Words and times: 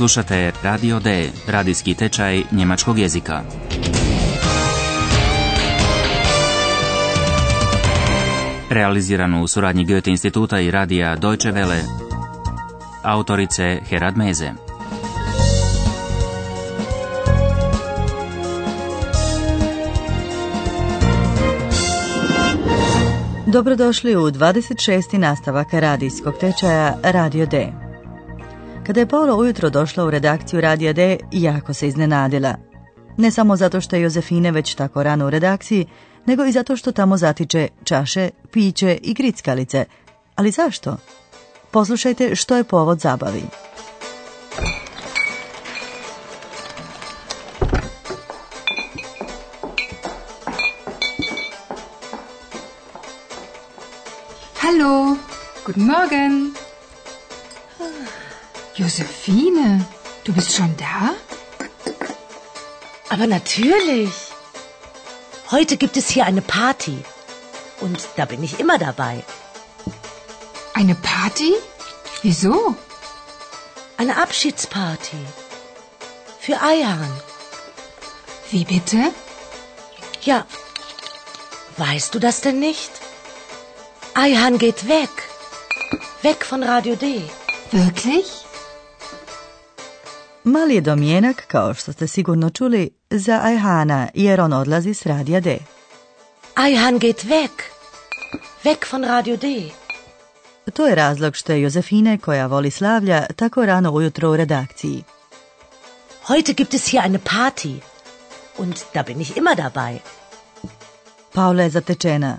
Slušate 0.00 0.52
Radio 0.62 1.00
D, 1.00 1.30
radijski 1.46 1.94
tečaj 1.94 2.42
njemačkog 2.52 2.98
jezika. 2.98 3.42
Realiziranu 8.70 9.42
u 9.42 9.48
suradnji 9.48 9.84
Goethe 9.84 10.10
instituta 10.10 10.60
i 10.60 10.70
radija 10.70 11.16
Deutsche 11.16 11.52
Welle. 11.52 11.80
Autorice 13.02 13.80
Herad 13.88 14.16
Meze. 14.16 14.52
Dobrodošli 23.46 24.16
u 24.16 24.20
26. 24.20 25.18
nastavak 25.18 25.68
radijskog 25.72 26.34
tečaja 26.40 26.96
Radio 27.02 27.46
D. 27.46 27.89
Kada 28.86 29.00
je 29.00 29.06
Paula 29.06 29.36
ujutro 29.36 29.70
došla 29.70 30.04
u 30.04 30.10
redakciju 30.10 30.60
Radija 30.60 30.92
D, 30.92 31.16
jako 31.32 31.74
se 31.74 31.88
iznenadila. 31.88 32.54
Ne 33.16 33.30
samo 33.30 33.56
zato 33.56 33.80
što 33.80 33.96
je 33.96 34.02
Jozefine 34.02 34.50
već 34.50 34.74
tako 34.74 35.02
rano 35.02 35.26
u 35.26 35.30
redakciji, 35.30 35.86
nego 36.26 36.44
i 36.44 36.52
zato 36.52 36.76
što 36.76 36.92
tamo 36.92 37.16
zatiče 37.16 37.68
čaše, 37.84 38.30
piće 38.52 38.98
i 39.02 39.14
grickalice. 39.14 39.84
Ali 40.34 40.50
zašto? 40.50 40.96
Poslušajte 41.70 42.36
što 42.36 42.56
je 42.56 42.64
povod 42.64 43.00
zabavi. 43.00 43.42
Hallo, 54.60 55.16
guten 55.66 55.82
Morgen. 55.84 56.59
Josephine, 58.80 59.86
du 60.24 60.32
bist 60.32 60.54
schon 60.56 60.74
da? 60.78 61.14
Aber 63.10 63.26
natürlich. 63.26 64.10
Heute 65.50 65.76
gibt 65.76 65.98
es 65.98 66.08
hier 66.08 66.24
eine 66.24 66.40
Party. 66.40 66.96
Und 67.82 68.08
da 68.16 68.24
bin 68.24 68.42
ich 68.42 68.58
immer 68.58 68.78
dabei. 68.78 69.22
Eine 70.72 70.94
Party? 70.94 71.52
Wieso? 72.22 72.74
Eine 73.98 74.16
Abschiedsparty. 74.16 75.26
Für 76.38 76.62
Eihan. 76.62 77.20
Wie 78.50 78.64
bitte? 78.64 79.12
Ja. 80.22 80.46
Weißt 81.76 82.14
du 82.14 82.18
das 82.18 82.40
denn 82.40 82.60
nicht? 82.60 82.92
Eihan 84.14 84.56
geht 84.56 84.88
weg. 84.88 85.10
Weg 86.22 86.46
von 86.46 86.62
Radio 86.62 86.96
D. 86.96 87.22
Wirklich? 87.72 88.46
Mali 90.44 90.74
je 90.74 90.80
domjenak, 90.80 91.44
kao 91.46 91.74
što 91.74 91.92
ste 91.92 92.06
sigurno 92.06 92.50
čuli, 92.50 92.90
za 93.10 93.40
Ajhana, 93.42 94.08
jer 94.14 94.40
on 94.40 94.52
odlazi 94.52 94.94
s 94.94 95.06
radija 95.06 95.40
D. 95.40 95.58
Eihan 96.66 96.98
geht 96.98 97.24
weg. 97.24 97.50
Weg 98.64 98.92
von 98.92 99.04
Radio 99.04 99.36
D. 99.36 99.46
To 100.72 100.86
je 100.86 100.94
razlog 100.94 101.36
što 101.36 101.52
je 101.52 101.62
Jozefine, 101.62 102.18
koja 102.18 102.46
voli 102.46 102.70
slavlja, 102.70 103.26
tako 103.36 103.66
rano 103.66 103.90
ujutro 103.90 104.30
u 104.30 104.36
redakciji. 104.36 105.04
Heute 106.26 106.54
gibt 106.54 106.74
es 106.74 106.90
hier 106.90 107.04
eine 107.04 107.18
Party. 107.18 107.74
Und 108.58 108.76
da 108.94 109.02
bin 109.02 109.20
ich 109.20 109.36
immer 109.36 109.56
dabei. 109.56 109.98
Paula 111.34 111.62
je 111.62 111.70
zatečena. 111.70 112.38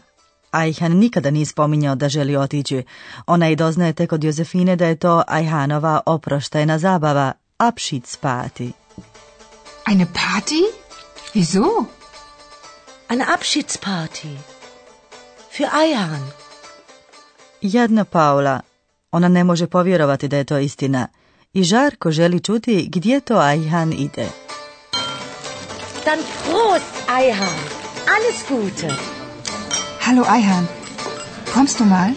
Ajhan 0.52 0.92
nikada 0.92 1.32
nije 1.32 1.46
spominjao 1.46 1.96
da 1.96 2.10
želi 2.10 2.36
otići. 2.36 2.84
Ona 3.28 3.50
i 3.50 3.56
doznaje 3.56 3.94
tek 3.94 4.12
od 4.12 4.24
Jozefine 4.24 4.76
da 4.76 4.86
je 4.86 4.96
to 4.96 5.24
Ajhanova 5.28 6.02
oproštajna 6.06 6.78
zabava, 6.78 7.34
Abschiedsparty. 7.62 8.74
Eine 9.86 10.06
Party? 10.06 10.64
Wieso? 11.34 11.86
Eine 13.08 13.26
Abschiedsparty. 13.34 14.34
Für 15.52 15.68
Eihan. 15.74 16.24
Jadna 17.62 18.06
Paula. 18.06 18.62
Ona 19.12 19.28
ne 19.28 19.44
može 19.44 19.68
povjerovati 19.68 20.28
da 20.28 20.38
je 20.38 20.44
to 20.44 20.58
istina. 20.58 21.08
I 21.54 21.64
žarko 21.64 22.12
želi 22.12 22.40
čuti 22.40 22.90
gdje 22.90 23.20
to 23.20 23.38
Ajhan 23.38 23.94
ide. 23.94 24.28
Dann 26.06 26.20
Prost, 26.46 26.94
Eihan. 27.20 27.60
Alles 28.16 28.44
Gute. 28.50 28.94
Hallo 30.02 30.24
Eihan, 30.36 30.68
kommst 31.54 31.80
du 31.80 31.86
mal? 31.86 32.12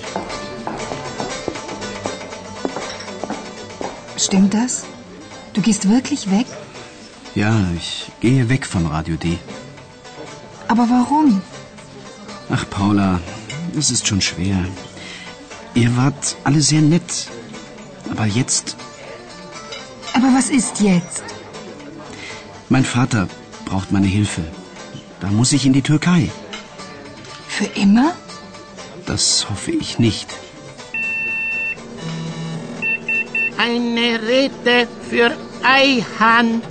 Stimmt 4.17 4.53
das? 4.55 4.94
Du 5.55 5.61
gehst 5.61 5.89
wirklich 5.89 6.31
weg? 6.31 6.47
Ja, 7.35 7.55
ich 7.77 8.11
gehe 8.21 8.49
weg 8.49 8.67
von 8.67 8.87
Radio 8.87 9.17
D. 9.17 9.39
Aber 10.69 10.89
warum? 10.89 11.41
Ach, 12.51 12.65
Paula, 12.71 13.21
es 13.79 13.91
ist 13.91 14.07
schon 14.07 14.21
schwer. 14.21 14.59
Ihr 15.75 15.97
wart 15.97 16.37
alle 16.45 16.61
sehr 16.61 16.81
nett. 16.83 17.29
Aber 18.11 18.27
jetzt, 18.27 18.77
Aber 20.15 20.29
was 20.37 20.51
ist 20.51 20.81
jetzt? 20.81 21.25
mein 22.69 22.85
Vater 22.85 23.29
braucht 23.67 23.93
meine 23.93 24.07
Hilfe. 24.07 24.43
Da 25.21 25.29
muss 25.29 25.53
ich 25.53 25.65
in 25.67 25.73
die 25.73 25.83
Türkei. 25.83 26.31
Für 27.49 27.67
immer? 27.81 28.13
Das 29.07 29.47
hoffe 29.51 29.71
ich 29.71 29.99
nicht. 29.99 30.29
Eine 33.59 34.21
Rede 34.27 34.89
für 35.09 35.37
Eihan. 35.65 36.63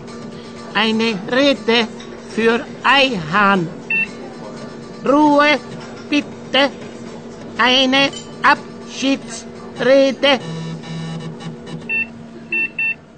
Eine 0.73 1.17
Rede 1.31 1.87
für 2.35 2.65
Eihan. 2.83 3.67
Ruhe, 5.05 5.59
bitte. 6.09 6.69
Eine 7.57 8.09
Abschiedsrede. 8.43 10.39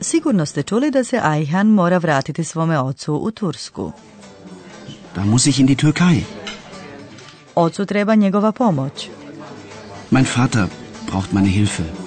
Sigurno 0.01 0.45
ste 0.45 0.63
čuli 0.63 0.91
da 0.91 1.03
se 1.03 1.19
Ajhan 1.23 1.67
mora 1.67 1.97
vratiti 1.97 2.43
svome 2.43 2.79
ocu 2.79 3.13
u 3.13 3.31
Tursku. 3.31 3.91
Da 5.15 5.25
muss 5.25 5.47
ich 5.47 5.59
in 5.59 5.65
die 5.65 5.75
Türkei. 5.75 6.23
Ocu 7.55 7.85
treba 7.85 8.15
njegova 8.15 8.51
pomoć. 8.51 9.09
Mein 10.11 10.25
Vater 10.35 10.67
braucht 11.07 11.31
meine 11.33 11.49
Hilfe. 11.49 12.04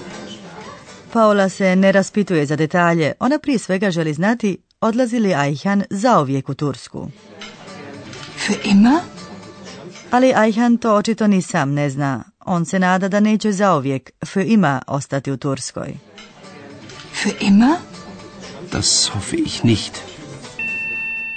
Paula 1.12 1.48
se 1.48 1.76
ne 1.76 1.92
raspituje 1.92 2.46
za 2.46 2.56
detalje, 2.56 3.12
ona 3.20 3.38
prije 3.38 3.58
svega 3.58 3.90
želi 3.90 4.14
znati 4.14 4.58
odlazi 4.80 5.18
li 5.18 5.34
Ajhan 5.34 5.84
zauvijek 5.90 6.48
u 6.48 6.54
Tursku. 6.54 7.10
Für 8.46 8.56
immer? 8.64 8.98
Ali 10.10 10.34
Ajhan 10.34 10.76
to 10.76 10.94
očito 10.94 11.26
ni 11.26 11.42
sam 11.42 11.72
ne 11.72 11.90
zna. 11.90 12.24
On 12.46 12.64
se 12.64 12.78
nada 12.78 13.08
da 13.08 13.20
neće 13.20 13.52
zauvijek 13.52 14.10
für 14.20 14.44
ima 14.46 14.82
ostati 14.86 15.32
u 15.32 15.36
Turskoj. 15.36 15.94
Für 17.24 17.32
immer? 17.40 17.74
Das 18.72 19.10
hoffe 19.14 19.36
ich 19.36 19.64
nicht. 19.64 19.92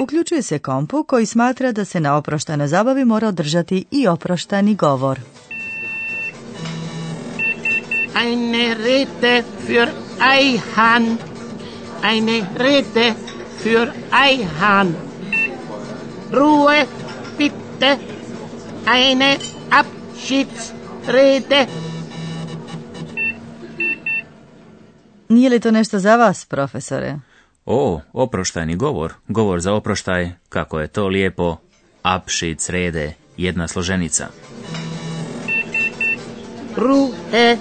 Uključuje 0.03 0.41
se 0.41 0.59
kompu 0.59 1.03
koji 1.03 1.25
smatra 1.25 1.71
da 1.71 1.85
se 1.85 1.99
na 1.99 2.15
oproštajnoj 2.17 2.67
zabavi 2.67 3.05
mora 3.05 3.27
održati 3.27 3.85
i 3.91 4.07
oproštajni 4.07 4.75
govor. 4.75 5.19
Eine 8.16 8.75
Rede 8.77 9.44
für 9.67 9.88
Eihan. 10.19 11.17
Eine 12.03 12.47
Rede 12.59 13.16
für 13.63 13.94
Eihan. 14.11 14.95
Ruhe, 16.33 16.85
bitte. 17.38 17.97
Eine 18.85 19.38
Abschiedsrede. 19.69 21.67
Nije 25.29 25.49
li 25.49 25.59
to 25.59 25.72
nešto 25.72 25.99
za 25.99 26.16
vas, 26.16 26.46
profesore? 26.46 27.19
O, 27.66 28.02
oproštajni 28.13 28.75
govor, 28.75 29.13
govor 29.28 29.61
za 29.61 29.73
oproštaj, 29.73 30.31
kako 30.49 30.79
je 30.79 30.87
to 30.87 31.08
lijepo, 31.08 31.58
apšid 32.02 32.61
srede, 32.61 33.13
jedna 33.37 33.67
složenica. 33.67 34.28
Ruhe, 36.75 37.58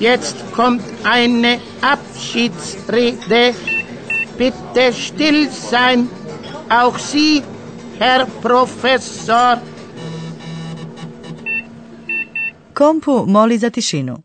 jetzt 0.00 0.36
kommt 0.56 0.82
eine 1.04 1.58
Abschiedsrede. 1.80 3.54
Bitte 4.38 4.92
still 4.92 5.48
sein, 5.70 6.08
auch 6.68 6.98
Sie, 6.98 7.42
Herr 7.98 8.26
Professor. 8.42 9.58
Kompu 12.74 13.24
moli 13.26 13.58
za 13.58 13.70
tišinu. 13.70 14.22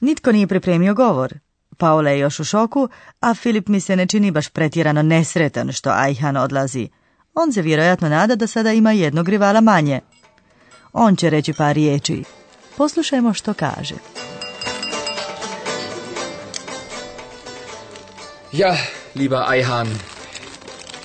Nitko 0.00 0.32
nije 0.32 0.46
pripremio 0.46 0.94
govor. 0.94 1.34
Paola 1.76 2.10
je 2.10 2.18
još 2.18 2.40
u 2.40 2.44
šoku, 2.44 2.88
a 3.20 3.34
Filip 3.34 3.68
mi 3.68 3.80
se 3.80 3.96
ne 3.96 4.06
čini 4.06 4.30
baš 4.30 4.48
pretjerano 4.48 5.02
nesretan 5.02 5.72
što 5.72 5.90
Ajhan 5.90 6.36
odlazi. 6.36 6.88
On 7.34 7.52
se 7.52 7.62
vjerojatno 7.62 8.08
nada 8.08 8.34
da 8.36 8.46
sada 8.46 8.72
ima 8.72 8.92
jednog 8.92 9.28
rivala 9.28 9.60
manje. 9.60 10.00
On 10.92 11.16
će 11.16 11.30
reći 11.30 11.52
par 11.52 11.74
riječi. 11.74 12.24
Poslušajmo 12.76 13.34
što 13.34 13.54
kaže. 13.54 13.94
Ja, 18.52 18.76
lieber 19.14 19.48
Eihahn, 19.48 19.90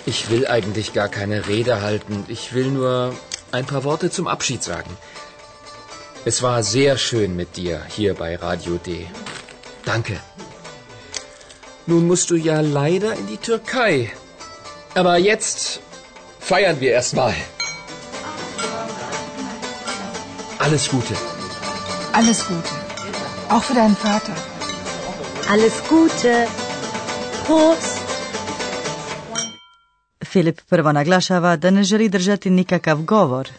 ich 0.06 0.30
will 0.30 0.46
eigentlich 0.48 0.92
gar 0.92 1.08
keine 1.08 1.48
Rede 1.48 1.82
halten. 1.82 2.26
Ich 2.28 2.54
will 2.54 2.70
nur 2.72 3.16
ein 3.54 3.66
paar 3.66 3.86
Worte 3.86 4.12
zum 4.12 4.28
Abschied 4.28 4.62
sagen. 4.62 4.98
Es 6.26 6.44
war 6.44 6.62
sehr 6.62 6.98
schön 6.98 7.38
mit 7.38 7.56
dir 7.56 7.82
hier 7.88 8.16
bei 8.16 8.36
Radio 8.36 8.76
D. 8.76 9.08
Danke. 9.86 10.20
Nun 11.86 12.06
musst 12.06 12.32
du 12.32 12.36
ja 12.36 12.60
leider 12.60 13.14
in 13.14 13.28
die 13.28 13.38
Türkei. 13.38 14.12
Aber 14.94 15.18
jetzt 15.18 15.80
feiern 16.42 16.82
wir 16.82 16.92
erstmal. 16.92 17.34
Alles 20.60 20.90
Gute. 20.90 21.16
Alles 22.12 22.46
Gute. 22.46 22.74
Auch 23.48 23.64
für 23.64 23.74
deinen 23.74 23.96
Vater. 23.96 24.36
Alles 25.50 25.82
Gute. 25.88 26.48
Prost. 27.48 27.98
Filip 30.26 30.62
prvo 30.70 30.92
naglašava 30.92 31.56
da 31.56 31.70
ne 31.70 31.84
želi 31.84 32.10
držati 32.10 32.50
nikakav 32.50 33.02
govor. 33.02 33.50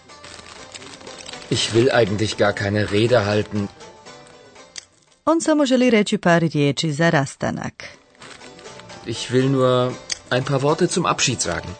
Ich 1.51 1.75
will 1.75 1.89
eigentlich 1.93 2.39
gar 2.39 2.53
keine 2.53 2.87
Rede 2.93 3.19
halten. 3.19 3.69
On 5.25 5.41
samo 5.41 5.67
želi 5.67 5.91
reći 5.91 6.19
par 6.19 6.43
riječi 6.43 6.93
za 6.93 7.11
rastanak. 7.11 7.85
Ich 9.07 9.31
will 9.31 9.51
nur 9.51 9.93
ein 10.31 10.45
paar 10.45 10.61
Worte 10.61 10.87
zum 10.95 11.07
Abschied 11.07 11.41
sagen. 11.41 11.71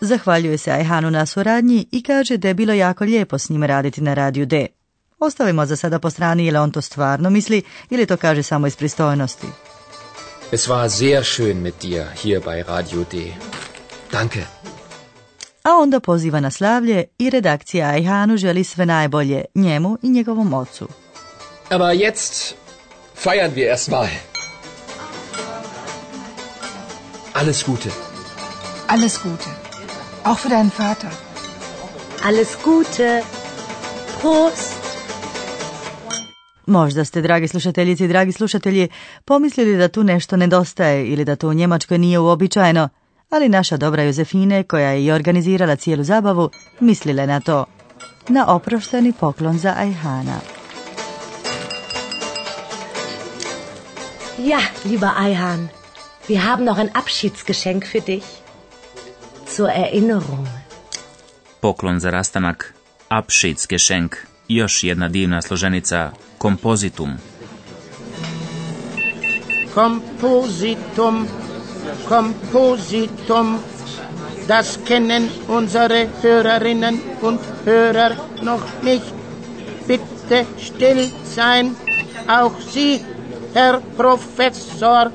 Zahvaljuje 0.00 0.58
se 0.58 0.70
Ajhanu 0.70 1.10
na 1.10 1.26
suradnji 1.26 1.86
i 1.90 2.02
kaže 2.02 2.36
da 2.36 2.48
je 2.48 2.54
bilo 2.54 2.72
jako 2.72 3.04
lijepo 3.04 3.38
s 3.38 3.48
njim 3.48 3.64
raditi 3.64 4.00
na 4.00 4.14
radiju 4.14 4.46
D. 4.46 4.66
Ostavimo 5.18 5.66
za 5.66 5.76
sada 5.76 5.98
po 5.98 6.10
strani 6.10 6.46
ili 6.46 6.58
on 6.58 6.70
to 6.70 6.80
stvarno 6.80 7.30
misli 7.30 7.62
ili 7.90 8.06
to 8.06 8.16
kaže 8.16 8.42
samo 8.42 8.66
iz 8.66 8.76
pristojnosti. 8.76 9.46
Es 10.54 10.68
war 10.68 10.88
sehr 10.90 11.24
schön 11.24 11.62
mit 11.62 11.82
dir 11.82 12.08
hier 12.22 12.40
bei 12.40 12.62
Radio 12.62 13.04
D. 13.12 13.32
Danke. 14.10 14.46
A 15.64 15.70
onda 15.78 16.00
poziva 16.00 16.40
na 16.40 16.50
slavlje 16.50 17.04
i 17.18 17.30
redakcija 17.30 17.88
Ajhanu 17.88 18.36
želi 18.36 18.64
sve 18.64 18.86
najbolje 18.86 19.44
njemu 19.54 19.98
i 20.02 20.08
njegovom 20.08 20.54
ocu. 20.54 20.88
Aber 21.70 21.96
jetzt 21.96 22.54
feiern 23.22 23.54
wir 23.54 23.66
erstmal. 23.66 24.08
Alles 27.32 27.64
Gute. 27.64 27.90
Alles 28.88 29.18
Gute. 29.22 29.48
Auch 30.24 30.38
für 30.38 30.48
deinen 30.48 30.70
Vater. 30.70 31.10
Alles 32.24 32.48
Gute. 32.64 33.22
Prost. 34.20 34.81
Možda 36.66 37.04
ste, 37.04 37.22
dragi 37.22 37.48
slušateljici 37.48 38.04
i 38.04 38.08
dragi 38.08 38.32
slušatelji, 38.32 38.88
pomislili 39.24 39.76
da 39.76 39.88
tu 39.88 40.04
nešto 40.04 40.36
nedostaje 40.36 41.06
ili 41.06 41.24
da 41.24 41.36
to 41.36 41.48
u 41.48 41.52
Njemačkoj 41.52 41.98
nije 41.98 42.18
uobičajeno, 42.18 42.88
ali 43.30 43.48
naša 43.48 43.76
dobra 43.76 44.02
Jozefine, 44.02 44.62
koja 44.62 44.90
je 44.90 45.04
i 45.04 45.10
organizirala 45.10 45.76
cijelu 45.76 46.04
zabavu, 46.04 46.50
mislile 46.80 47.26
na 47.26 47.40
to. 47.40 47.64
Na 48.28 48.54
oprošteni 48.54 49.12
poklon 49.20 49.58
za 49.58 49.74
Ajhana. 49.78 50.40
Ja, 54.38 54.58
lieber 54.84 55.10
Eihahn, 55.26 55.68
wir 56.28 56.40
haben 56.48 56.64
noch 56.64 56.78
ein 56.78 56.90
Abschiedsgeschenk 56.94 57.84
für 57.84 58.04
dich. 58.06 58.24
Zur 59.56 59.68
Erinnerung. 59.68 60.48
Poklon 61.60 62.00
za 62.00 62.10
rastanak, 62.10 62.74
Abschiedsgeschenk, 63.08 64.16
još 64.48 64.84
jedna 64.84 65.08
divna 65.08 65.42
složenica, 65.42 66.10
kompozitum. 66.42 67.10
Kompositum, 69.74 71.26
Kompositum, 72.08 73.58
das 74.48 74.78
kennen 74.84 75.28
unsere 75.48 76.08
Hörerinnen 76.22 77.00
und 77.22 77.40
Hörer 77.64 78.16
noch 78.42 78.66
nicht. 78.82 79.14
Bitte 79.86 80.46
still 80.58 81.10
sein, 81.24 81.76
auch 82.28 82.56
Sie, 82.72 83.00
Herr 83.54 83.80
Professor. 83.96 85.10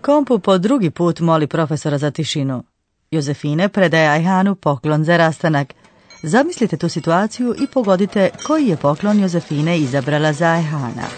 Kompu 0.00 0.38
po 0.38 0.58
drugi 0.58 0.90
put 0.90 1.20
moli 1.20 1.46
profesora 1.46 1.98
za 1.98 2.10
tišinu. 2.10 2.62
Jozefine 3.10 3.68
predaje 3.68 4.08
Ajhanu 4.08 4.54
poklon 4.54 5.04
za 5.04 5.16
rastanak. 5.16 5.81
Zamislite 6.22 6.76
tu 6.76 6.88
situaciju 6.88 7.54
i 7.58 7.66
pogodite 7.66 8.30
koji 8.46 8.66
je 8.66 8.76
poklon 8.76 9.20
Jozefine 9.20 9.78
izabrala 9.78 10.32
za 10.32 10.46
Ajhana. 10.46 11.08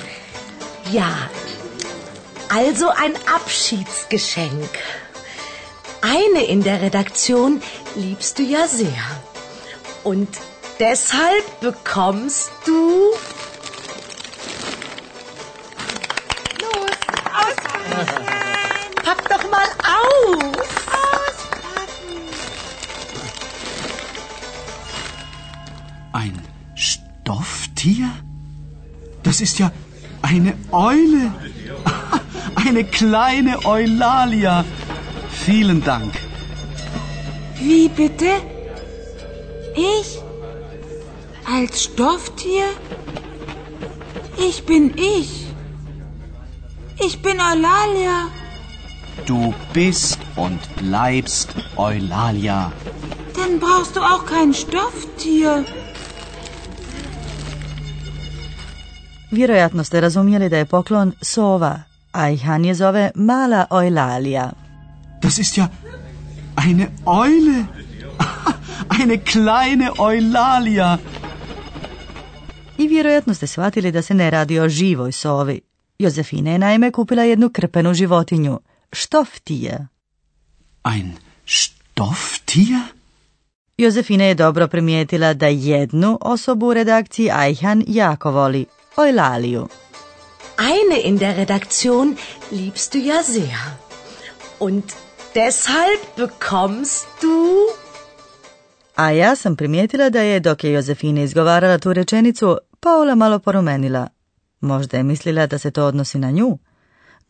Ja, 0.92 1.10
also 2.48 2.86
ein 3.04 3.14
Abschiedsgeschenk. 3.36 4.70
Eine 6.02 6.44
in 6.48 6.62
der 6.62 6.82
Redaktion 6.82 7.60
liebst 7.96 8.38
du 8.38 8.42
ja 8.42 8.68
sehr. 8.68 9.04
Und 10.04 10.28
deshalb 10.78 11.44
bekommst 11.60 12.50
du... 12.66 13.33
Ein 26.14 26.38
Stofftier? 26.76 28.08
Das 29.24 29.40
ist 29.40 29.58
ja 29.58 29.72
eine 30.22 30.54
Eule. 30.70 31.34
Eine 32.54 32.84
kleine 32.84 33.64
Eulalia. 33.66 34.64
Vielen 35.32 35.82
Dank. 35.82 36.12
Wie 37.58 37.88
bitte? 37.88 38.30
Ich? 39.74 40.20
Als 41.52 41.82
Stofftier? 41.82 42.66
Ich 44.38 44.64
bin 44.64 44.96
ich. 44.96 45.46
Ich 47.04 47.20
bin 47.22 47.40
Eulalia. 47.40 48.28
Du 49.26 49.54
bist 49.74 50.18
und 50.36 50.60
bleibst 50.76 51.54
Eulalia. 51.76 52.72
Dann 53.34 53.58
brauchst 53.58 53.96
du 53.96 54.00
auch 54.00 54.26
kein 54.26 54.52
Stofftier. 54.54 55.64
Vjerojatno 59.30 59.84
ste 59.84 60.00
razumjeli 60.00 60.48
da 60.48 60.56
je 60.56 60.64
poklon 60.64 61.12
sova, 61.22 61.82
a 62.12 62.24
Ajhan 62.24 62.64
je 62.64 62.74
zove 62.74 63.10
mala 63.14 63.66
Eulalia. 63.70 64.52
Das 65.22 65.38
ist 65.38 65.56
ja 65.56 65.68
eine 66.56 66.86
Eule. 67.06 67.64
Eine 69.00 69.18
kleine 69.18 69.90
Eulalia. 69.98 70.98
I 72.78 72.88
vjerojatno 72.88 73.34
ste 73.34 73.46
shvatili 73.46 73.92
da 73.92 74.02
se 74.02 74.14
ne 74.14 74.30
radi 74.30 74.60
o 74.60 74.68
živoj 74.68 75.12
sovi. 75.12 75.60
Jozefina 75.98 76.50
je 76.50 76.58
naime 76.58 76.90
kupila 76.90 77.22
jednu 77.22 77.50
krpenu 77.50 77.94
životinju, 77.94 78.58
štoftije. 78.94 79.86
Ein 80.84 81.12
Stofftier? 81.46 82.80
Jozefina 83.76 84.24
je 84.24 84.34
dobro 84.34 84.68
primijetila 84.68 85.34
da 85.34 85.46
jednu 85.46 86.18
osobu 86.20 86.66
u 86.66 86.74
redakciji 86.74 87.30
Ajhan 87.30 87.84
jako 87.86 88.30
voli, 88.30 88.66
Eulaliju. 88.98 89.68
Eine 90.58 91.00
in 91.04 91.18
der 91.18 91.36
Redaktion 91.36 92.16
liebst 92.52 92.92
du 92.92 92.98
ja 92.98 93.22
sehr. 93.22 93.58
Und 94.60 94.84
deshalb 95.34 96.00
bekommst 96.16 97.06
du... 97.22 97.56
A 98.96 99.10
ja 99.10 99.36
sam 99.36 99.56
primijetila 99.56 100.10
da 100.10 100.20
je, 100.20 100.40
dok 100.40 100.64
je 100.64 100.72
Jozefina 100.72 101.22
izgovarala 101.22 101.78
tu 101.78 101.92
rečenicu, 101.92 102.58
Paula 102.80 103.14
malo 103.14 103.38
porumenila. 103.38 104.08
Možda 104.60 104.96
je 104.96 105.02
mislila 105.02 105.46
da 105.46 105.58
se 105.58 105.70
to 105.70 105.86
odnosi 105.86 106.18
na 106.18 106.30
nju. 106.30 106.58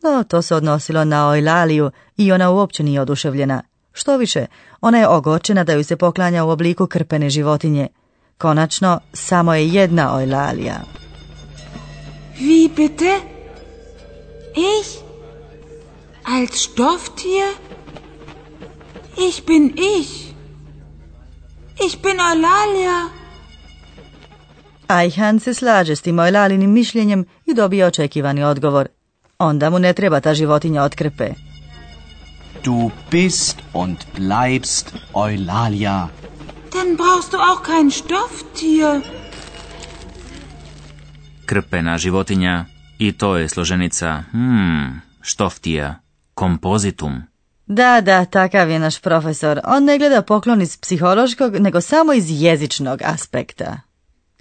No, 0.03 0.23
to 0.23 0.41
se 0.41 0.55
odnosilo 0.55 1.03
na 1.03 1.27
Ojlaliju 1.27 1.91
i 2.17 2.31
ona 2.31 2.51
uopće 2.51 2.83
nije 2.83 3.01
oduševljena. 3.01 3.61
Što 3.93 4.17
više, 4.17 4.45
ona 4.81 4.97
je 4.97 5.07
ogorčena 5.07 5.63
da 5.63 5.73
ju 5.73 5.83
se 5.83 5.95
poklanja 5.95 6.43
u 6.43 6.49
obliku 6.49 6.87
krpene 6.87 7.29
životinje. 7.29 7.87
Konačno, 8.37 8.99
samo 9.13 9.53
je 9.53 9.69
jedna 9.69 10.15
Ojlalija. 10.15 10.79
Wie 12.39 12.69
bitte? 12.75 13.19
Ich? 14.55 14.89
Als 16.23 16.63
Stofftier? 16.63 17.53
Ich 19.17 19.45
bin 19.47 19.73
ich. 19.99 20.25
Ich 21.85 22.01
bin 22.01 22.19
Eulalia. 22.19 23.09
Ajhan 24.87 25.39
se 25.39 25.53
slaže 25.53 25.95
s 25.95 26.01
tim 26.01 26.19
Ojlalinim 26.19 26.71
mišljenjem 26.71 27.25
i 27.45 27.53
dobije 27.53 27.85
očekivani 27.85 28.43
odgovor. 28.43 28.87
Onda 29.39 29.69
mu 29.69 29.79
ne 29.79 29.93
treba 29.93 30.19
ta 30.19 30.33
životinja 30.33 30.83
od 30.83 30.95
krpe. 30.95 31.29
Du 32.63 32.91
bist 33.11 33.57
und 33.73 33.97
bleibst 34.17 34.93
Eulalia. 35.13 36.07
Dann 36.73 36.95
brauchst 36.95 37.31
du 37.31 37.37
auch 37.37 37.61
kein 37.65 37.91
Stofftier. 37.91 39.01
Krpena 41.45 41.97
životinja, 41.97 42.65
I 42.97 43.11
to 43.11 43.37
je 43.37 43.49
složenica, 43.49 44.23
hmm, 44.31 45.01
štoftija, 45.21 45.99
kompozitum. 46.33 47.23
Da, 47.65 48.01
da, 48.01 48.25
takav 48.25 48.69
je 48.69 48.79
naš 48.79 49.01
profesor. 49.01 49.59
On 49.63 49.83
ne 49.83 49.97
gleda 49.97 50.21
poklon 50.21 50.61
iz 50.61 50.77
psihološkog, 50.77 51.55
nego 51.55 51.81
samo 51.81 52.13
iz 52.13 52.25
jezičnog 52.29 53.01
aspekta. 53.01 53.79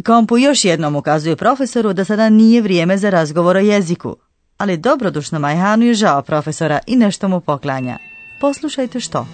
Kompu 0.07 0.39
još 0.39 0.65
jednom 0.65 0.97
ukazuje 0.97 1.37
profesoru 1.37 1.93
da 1.93 2.05
sada 2.05 2.29
nije 2.29 2.63
vrijeme 2.63 2.99
za 2.99 3.11
razgovor 3.11 3.57
o 3.57 3.61
jeziku, 3.61 4.17
ali 4.59 4.77
dobrodušno 4.77 5.39
Majhanu 5.39 5.85
je 5.85 5.95
žao 5.95 6.23
profesora 6.23 6.79
i 6.87 6.97
nešto 6.97 7.29
mu 7.29 7.41
poklanja. 7.41 7.99
Poslušajte 8.41 9.01
što. 9.01 9.27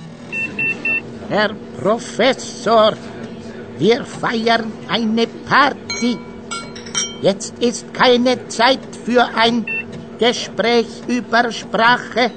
Herr 1.28 1.54
Professor, 1.78 2.94
wir 3.80 4.04
feiern 4.20 4.70
eine 4.90 5.26
Party. 5.48 6.16
Jetzt 7.22 7.52
ist 7.60 7.84
keine 7.92 8.36
Zeit 8.48 8.80
für 9.06 9.24
ein 9.44 9.64
Gespräch 10.18 10.86
über 11.08 11.52
Sprache. 11.52 12.30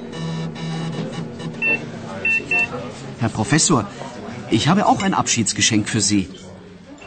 Herr 3.20 3.32
Professor, 3.32 3.84
ich 4.50 4.68
habe 4.68 4.86
auch 4.86 5.02
ein 5.02 5.14
Abschiedsgeschenk 5.14 5.88
für 5.88 6.00
Sie. 6.00 6.28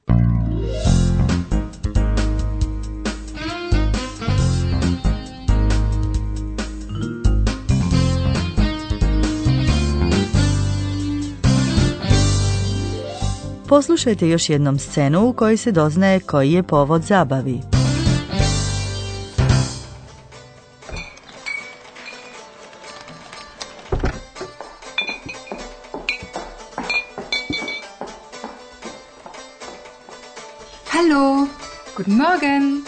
Poslušajte 13.69 14.29
još 14.29 14.51
jednom 14.51 14.79
scenu 14.79 15.29
u 15.29 15.33
kojoj 15.33 15.57
se 15.57 15.73
doznaje 15.73 16.21
koji 16.21 16.53
je 16.53 16.63
povod 16.63 17.03
zabavi. 17.03 17.74
Hallo, 30.97 31.49
guten 31.97 32.17
Morgen. 32.17 32.87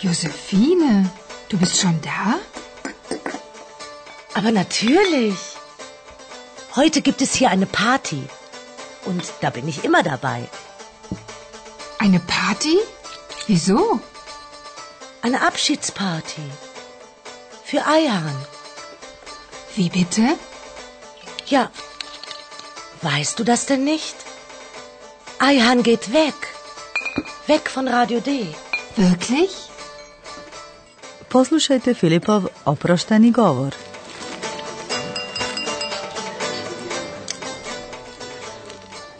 Josephine, 0.00 1.08
du 1.48 1.56
bist 1.56 1.80
schon 1.80 1.98
da? 2.02 2.38
Aber 4.34 4.50
natürlich. 4.52 5.38
Heute 6.76 7.00
gibt 7.00 7.22
es 7.22 7.32
hier 7.32 7.48
eine 7.48 7.64
Party. 7.64 8.22
Und 9.06 9.32
da 9.40 9.48
bin 9.48 9.66
ich 9.66 9.82
immer 9.82 10.02
dabei. 10.02 10.46
Eine 11.98 12.20
Party? 12.20 12.76
Wieso? 13.46 13.98
Eine 15.22 15.40
Abschiedsparty. 15.40 16.50
Für 17.64 17.86
Ayhan. 17.86 18.36
Wie 19.74 19.88
bitte? 19.88 20.36
Ja. 21.46 21.70
Weißt 23.00 23.38
du 23.38 23.44
das 23.44 23.64
denn 23.64 23.84
nicht? 23.84 24.27
Ayhan 25.40 25.82
geht 25.84 26.12
weg. 26.12 26.34
Weg 27.46 27.70
von 27.70 27.86
Radio 27.86 28.18
D. 28.20 28.30
Wirklich? 28.96 29.50
Poslušajte 31.28 31.94
Filipov 31.94 32.48
oprošteni 32.64 33.30
govor. 33.30 33.70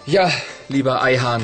Ja, 0.06 0.30
lieber 0.68 1.02
Ayhan, 1.02 1.42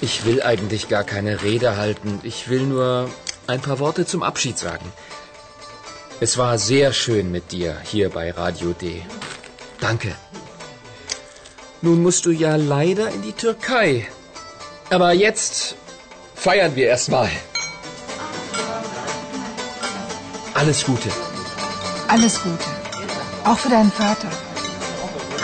ich 0.00 0.24
will 0.24 0.42
eigentlich 0.42 0.88
gar 0.88 1.04
keine 1.04 1.42
Rede 1.42 1.76
halten. 1.76 2.20
Ich 2.24 2.48
will 2.48 2.66
nur 2.66 3.08
ein 3.46 3.60
paar 3.60 3.78
Worte 3.78 4.04
zum 4.04 4.22
Abschied 4.22 4.58
sagen. 4.58 4.92
Es 6.20 6.38
war 6.38 6.58
sehr 6.58 6.92
schön 6.92 7.30
mit 7.30 7.52
dir 7.52 7.76
hier 7.84 8.10
bei 8.10 8.32
Radio 8.32 8.72
D. 8.72 9.02
Danke. 9.80 10.16
Nun 11.84 12.02
musst 12.02 12.24
du 12.24 12.30
ja 12.30 12.56
leider 12.56 13.06
in 13.14 13.22
die 13.22 13.32
Türkei. 13.32 14.06
Aber 14.90 15.12
jetzt 15.12 15.76
feiern 16.34 16.76
wir 16.76 16.86
erstmal. 16.86 17.28
Alles 20.54 20.84
Gute. 20.86 21.10
Alles 22.08 22.42
Gute. 22.42 22.68
Auch 23.44 23.58
für 23.58 23.68
deinen 23.68 23.92
Vater. 23.92 24.30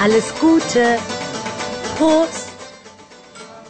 Alles 0.03 0.33
Gute. 0.41 0.99
Prost. 1.99 2.49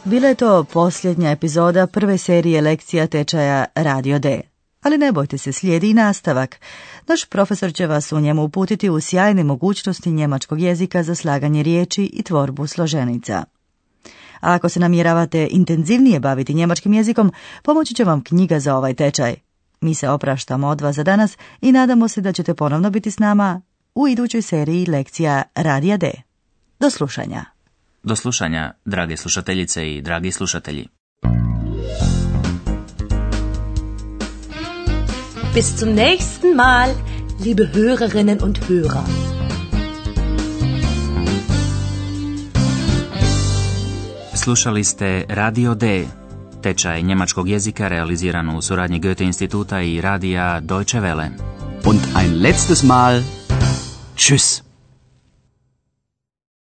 Bila 0.04 0.28
je 0.28 0.34
to 0.34 0.64
posljednja 0.64 1.30
epizoda 1.30 1.86
prve 1.86 2.18
serije 2.18 2.60
lekcija 2.60 3.06
tečaja 3.06 3.64
Radio 3.76 4.18
D. 4.18 4.49
Ali 4.82 4.98
ne 4.98 5.12
bojte 5.12 5.38
se, 5.38 5.52
slijedi 5.52 5.90
i 5.90 5.94
nastavak. 5.94 6.60
Naš 7.06 7.24
profesor 7.24 7.72
će 7.72 7.86
vas 7.86 8.12
u 8.12 8.20
njemu 8.20 8.44
uputiti 8.44 8.90
u 8.90 9.00
sjajne 9.00 9.44
mogućnosti 9.44 10.12
njemačkog 10.12 10.60
jezika 10.60 11.02
za 11.02 11.14
slaganje 11.14 11.62
riječi 11.62 12.04
i 12.04 12.22
tvorbu 12.22 12.66
složenica. 12.66 13.44
A 14.40 14.54
ako 14.54 14.68
se 14.68 14.80
namjeravate 14.80 15.48
intenzivnije 15.50 16.20
baviti 16.20 16.54
njemačkim 16.54 16.92
jezikom, 16.92 17.32
pomoći 17.62 17.94
će 17.94 18.04
vam 18.04 18.24
knjiga 18.24 18.60
za 18.60 18.76
ovaj 18.76 18.94
tečaj. 18.94 19.34
Mi 19.80 19.94
se 19.94 20.08
opraštamo 20.08 20.68
od 20.68 20.80
vas 20.80 20.96
za 20.96 21.02
danas 21.02 21.36
i 21.60 21.72
nadamo 21.72 22.08
se 22.08 22.20
da 22.20 22.32
ćete 22.32 22.54
ponovno 22.54 22.90
biti 22.90 23.10
s 23.10 23.18
nama 23.18 23.62
u 23.94 24.08
idućoj 24.08 24.42
seriji 24.42 24.86
lekcija 24.86 25.42
Radija 25.54 25.96
D. 25.96 26.10
Do 26.80 26.90
slušanja. 26.90 27.44
Do 28.02 28.16
slušanja, 28.16 28.72
drage 28.84 29.16
slušateljice 29.16 29.92
i 29.92 30.02
dragi 30.02 30.32
slušatelji. 30.32 30.99
Bis 35.54 35.76
zum 35.76 35.94
nächsten 35.94 36.54
Mal, 36.54 36.94
liebe 37.40 37.72
Hörerinnen 37.72 38.38
und 38.40 38.68
Hörer. 38.68 39.04
Slušali 44.34 44.84
ste 44.84 45.24
Radio 45.28 45.74
D, 45.74 46.06
tečaj 46.62 47.02
njemačkog 47.02 47.48
jezika 47.48 47.88
realiziran 47.88 48.56
u 48.56 48.62
suradnji 48.62 48.98
Goethe 48.98 49.24
instituta 49.24 49.80
i 49.80 50.00
radija 50.00 50.60
Deutsche 50.60 51.00
Welle. 51.00 51.30
Und 51.84 52.00
ein 52.14 52.34
letztes 52.34 52.82
Mal. 52.82 53.22
Tschüss. 54.16 54.69